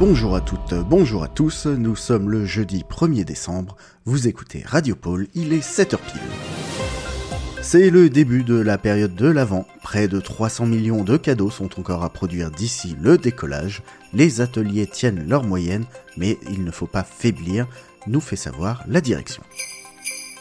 Bonjour 0.00 0.34
à 0.34 0.40
toutes, 0.40 0.74
bonjour 0.74 1.22
à 1.22 1.28
tous, 1.28 1.66
nous 1.66 1.94
sommes 1.94 2.28
le 2.28 2.44
jeudi 2.44 2.84
1er 2.90 3.24
décembre, 3.24 3.76
vous 4.04 4.26
écoutez 4.26 4.64
Radio 4.66 4.96
Pôle, 4.96 5.28
il 5.34 5.52
est 5.52 5.64
7h 5.64 5.98
pile. 5.98 6.20
C'est 7.62 7.90
le 7.90 8.10
début 8.10 8.42
de 8.42 8.56
la 8.56 8.76
période 8.76 9.14
de 9.14 9.28
l'Avent, 9.28 9.66
près 9.84 10.08
de 10.08 10.18
300 10.18 10.66
millions 10.66 11.04
de 11.04 11.16
cadeaux 11.16 11.48
sont 11.48 11.78
encore 11.78 12.02
à 12.02 12.10
produire 12.10 12.50
d'ici 12.50 12.96
le 13.00 13.18
décollage, 13.18 13.82
les 14.12 14.40
ateliers 14.40 14.88
tiennent 14.88 15.28
leur 15.28 15.44
moyenne, 15.44 15.84
mais 16.16 16.38
il 16.50 16.64
ne 16.64 16.72
faut 16.72 16.88
pas 16.88 17.04
faiblir, 17.04 17.68
nous 18.08 18.20
fait 18.20 18.34
savoir 18.34 18.82
la 18.88 19.00
direction. 19.00 19.44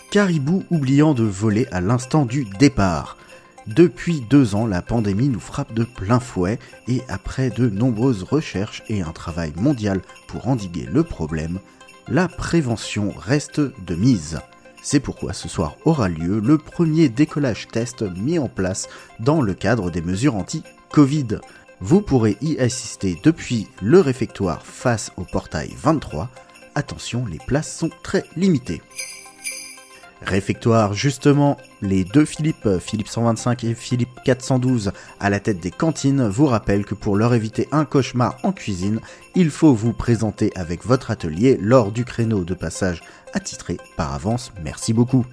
Caribou 0.09 0.63
oubliant 0.71 1.13
de 1.13 1.23
voler 1.23 1.67
à 1.71 1.79
l'instant 1.79 2.25
du 2.25 2.45
départ. 2.59 3.17
Depuis 3.67 4.19
deux 4.19 4.55
ans, 4.55 4.67
la 4.67 4.81
pandémie 4.81 5.29
nous 5.29 5.39
frappe 5.39 5.73
de 5.73 5.85
plein 5.85 6.19
fouet 6.19 6.59
et 6.87 7.01
après 7.07 7.49
de 7.49 7.69
nombreuses 7.69 8.23
recherches 8.23 8.83
et 8.89 9.01
un 9.01 9.11
travail 9.11 9.53
mondial 9.55 10.01
pour 10.27 10.47
endiguer 10.47 10.85
le 10.91 11.03
problème, 11.03 11.59
la 12.09 12.27
prévention 12.27 13.13
reste 13.17 13.61
de 13.61 13.95
mise. 13.95 14.39
C'est 14.81 14.99
pourquoi 14.99 15.31
ce 15.31 15.47
soir 15.47 15.77
aura 15.85 16.09
lieu 16.09 16.41
le 16.41 16.57
premier 16.57 17.07
décollage 17.07 17.69
test 17.69 18.01
mis 18.01 18.37
en 18.37 18.49
place 18.49 18.89
dans 19.21 19.41
le 19.41 19.53
cadre 19.53 19.89
des 19.89 20.01
mesures 20.01 20.35
anti-Covid. 20.35 21.39
Vous 21.79 22.01
pourrez 22.01 22.37
y 22.41 22.59
assister 22.59 23.17
depuis 23.23 23.67
le 23.81 24.01
réfectoire 24.01 24.65
face 24.65 25.13
au 25.15 25.23
portail 25.23 25.71
23. 25.77 26.29
Attention, 26.75 27.25
les 27.25 27.39
places 27.47 27.73
sont 27.73 27.91
très 28.03 28.25
limitées. 28.35 28.81
Réfectoire, 30.25 30.93
justement, 30.93 31.57
les 31.81 32.05
deux 32.05 32.25
Philippe, 32.25 32.67
Philippe 32.79 33.09
125 33.09 33.63
et 33.65 33.75
Philippe 33.75 34.19
412 34.23 34.91
à 35.19 35.29
la 35.29 35.39
tête 35.39 35.59
des 35.59 35.69
cantines 35.69 36.27
vous 36.27 36.45
rappellent 36.45 36.85
que 36.85 36.95
pour 36.95 37.17
leur 37.17 37.33
éviter 37.33 37.67
un 37.71 37.85
cauchemar 37.85 38.37
en 38.43 38.53
cuisine, 38.53 38.99
il 39.35 39.49
faut 39.49 39.73
vous 39.73 39.93
présenter 39.93 40.51
avec 40.55 40.85
votre 40.85 41.11
atelier 41.11 41.57
lors 41.61 41.91
du 41.91 42.05
créneau 42.05 42.45
de 42.45 42.53
passage 42.53 43.03
attitré 43.33 43.77
par 43.97 44.13
avance. 44.13 44.53
Merci 44.63 44.93
beaucoup. 44.93 45.25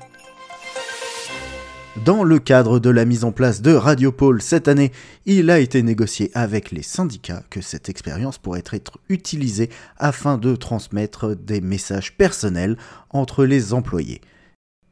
Dans 2.05 2.25
le 2.25 2.39
cadre 2.39 2.79
de 2.79 2.91
la 2.91 3.05
mise 3.05 3.25
en 3.25 3.33
place 3.33 3.63
de 3.63 3.73
Radiopole 3.73 4.43
cette 4.43 4.69
année, 4.69 4.91
il 5.27 5.51
a 5.51 5.59
été 5.59 5.83
négocié 5.83 6.31
avec 6.35 6.71
les 6.71 6.83
syndicats 6.83 7.43
que 7.51 7.61
cette 7.61 7.89
expérience 7.89 8.39
pourrait 8.39 8.63
être 8.73 8.99
utilisée 9.09 9.71
afin 9.99 10.39
de 10.39 10.57
transmettre 10.57 11.37
des 11.37 11.61
messages 11.61 12.17
personnels 12.17 12.77
entre 13.11 13.45
les 13.45 13.73
employés. 13.75 14.21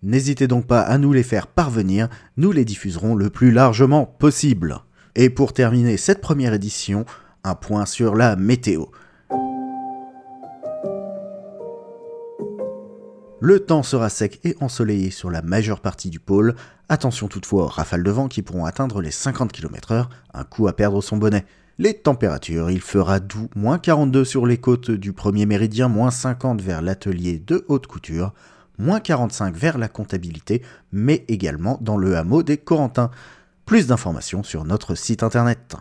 N'hésitez 0.02 0.46
donc 0.46 0.66
pas 0.66 0.82
à 0.82 0.96
nous 0.96 1.12
les 1.12 1.24
faire 1.24 1.48
parvenir, 1.48 2.08
nous 2.36 2.52
les 2.52 2.64
diffuserons 2.64 3.16
le 3.16 3.30
plus 3.30 3.50
largement 3.50 4.06
possible. 4.06 4.78
Et 5.16 5.28
pour 5.28 5.52
terminer 5.52 5.96
cette 5.96 6.20
première 6.20 6.54
édition, 6.54 7.04
un 7.42 7.56
point 7.56 7.84
sur 7.84 8.14
la 8.14 8.36
météo. 8.36 8.86
Le 13.41 13.60
temps 13.60 13.82
sera 13.82 14.08
sec 14.08 14.41
et 14.44 14.56
ensoleillé 14.60 15.10
sur 15.10 15.30
la 15.30 15.42
majeure 15.42 15.80
partie 15.80 16.10
du 16.10 16.20
pôle. 16.20 16.54
Attention 16.88 17.26
toutefois 17.28 17.64
aux 17.64 17.69
rafales 17.69 18.02
de 18.02 18.10
vent 18.10 18.28
qui 18.28 18.42
pourront 18.42 18.66
atteindre 18.66 19.00
les 19.00 19.10
50 19.10 19.52
km/h, 19.52 20.06
un 20.34 20.44
coup 20.44 20.69
à 20.69 20.74
perdre 20.74 21.00
son 21.00 21.16
bonnet. 21.16 21.44
Les 21.78 21.94
températures, 21.94 22.70
il 22.70 22.80
fera 22.80 23.20
doux, 23.20 23.48
moins 23.54 23.78
42 23.78 24.24
sur 24.24 24.46
les 24.46 24.58
côtes 24.58 24.91
du 24.91 25.12
premier 25.12 25.46
méridien, 25.46 25.88
moins 25.88 26.10
50 26.10 26.60
vers 26.60 26.82
l'atelier 26.82 27.42
de 27.44 27.64
haute 27.69 27.86
couture, 27.86 28.32
moins 28.78 29.00
45 29.00 29.54
vers 29.54 29.78
la 29.78 29.88
comptabilité, 29.88 30.62
mais 30.92 31.24
également 31.28 31.78
dans 31.80 31.96
le 31.96 32.16
hameau 32.16 32.42
des 32.42 32.56
Corentins. 32.56 33.10
Plus 33.66 33.86
d'informations 33.86 34.42
sur 34.42 34.64
notre 34.64 34.94
site 34.94 35.22
internet. 35.22 35.76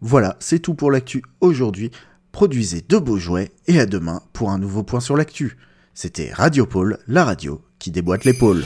Voilà, 0.00 0.36
c'est 0.40 0.60
tout 0.60 0.74
pour 0.74 0.90
l'actu 0.90 1.22
aujourd'hui. 1.40 1.90
Produisez 2.32 2.84
de 2.88 2.98
beaux 2.98 3.18
jouets 3.18 3.50
et 3.66 3.80
à 3.80 3.86
demain 3.86 4.22
pour 4.32 4.50
un 4.50 4.58
nouveau 4.58 4.82
point 4.82 5.00
sur 5.00 5.16
l'actu. 5.16 5.56
C'était 5.94 6.32
Radio 6.32 6.66
Pôle, 6.66 6.98
la 7.06 7.24
radio 7.24 7.62
qui 7.78 7.90
déboîte 7.90 8.24
l'épaule. 8.24 8.62